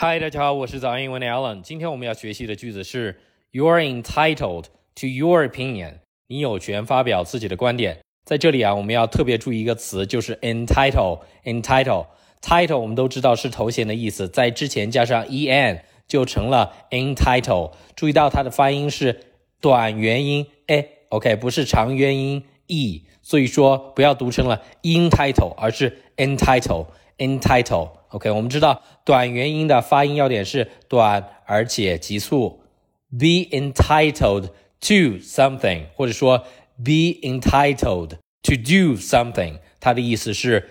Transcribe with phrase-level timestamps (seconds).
[0.00, 1.60] 嗨，大家好，我是早安英文的 Alan。
[1.60, 3.18] 今天我们要学习的句子是
[3.50, 5.94] "You're entitled to your opinion"，
[6.28, 7.98] 你有权发表自己的观点。
[8.24, 11.22] 在这里啊，我们要特别注意一个词，就是 entitle。
[11.42, 17.72] entitle，title 我们都知道是头衔的意思，在之前加上 en 就成了 entitle。
[17.96, 19.18] 注意到它的发音是
[19.60, 27.97] 短元音 a，OK，不是长元音 e，所以说不要读成了 entitle，而是 entitle，entitle。
[28.10, 32.60] OK，我们知道短元音的发音要点是短而且急促。
[33.10, 34.48] Be entitled
[34.80, 36.44] to something，或者说
[36.76, 38.10] be entitled
[38.42, 40.68] to do something，它的意思是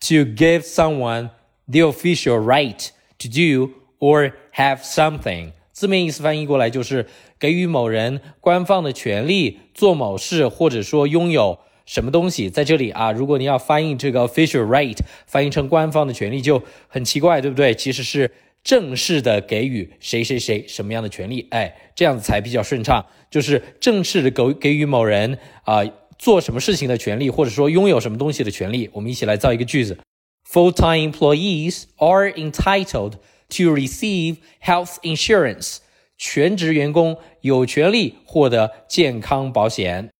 [0.00, 1.30] to give someone
[1.66, 5.52] the official right to do or have something。
[5.72, 7.06] 字面意思翻译过来就是
[7.38, 11.58] 给予某人官方的权利做某事，或者说拥有。
[11.86, 13.12] 什么东西在这里啊？
[13.12, 17.74] 如果你要翻译这个 official right，翻译成官方的权利就很奇怪，对不对？
[17.74, 23.06] 其实是正式的给予谁谁谁什么样的权利，哎，这样子才比较顺畅。
[23.30, 25.82] 就是正式的给给予某人啊
[26.18, 28.90] 做什么事情的权利，或者说拥有什么东西的权利。
[28.92, 29.98] 我们一起来造一个句子
[30.50, 35.78] ：Full-time employees are entitled to receive health insurance。
[36.18, 40.10] 全职员工有权利获得健康保险。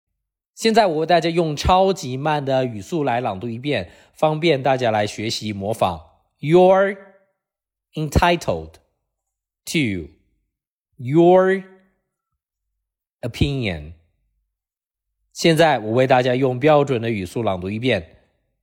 [0.56, 6.00] 现在我为大家用超级慢的语速来朗读一遍，方便大家来学习模仿。
[6.40, 6.96] You're
[7.92, 8.72] entitled
[9.66, 10.08] to
[10.96, 11.62] your
[13.20, 13.92] opinion。
[15.34, 18.16] 现在我为大家用标准的语速朗读一遍。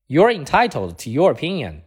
[0.07, 1.81] You're entitled to your opinion。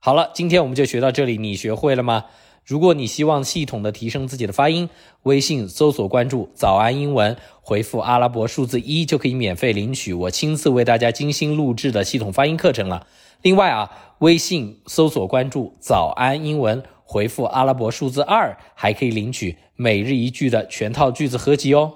[0.00, 2.26] 好了，今天我们就学到这里，你学会了吗？
[2.66, 4.90] 如果你希望系统的提升自己的发音，
[5.22, 13.06] 微信搜索关注“早安英文”，回复阿拉伯数字一就可以免费领取我亲自为大家精心录制的系统发音课程了。
[13.42, 21.92] 另外啊，微信搜索关注“早安英文”，回复阿拉伯数字二，还可以领取每日一句的全套句子合集哦。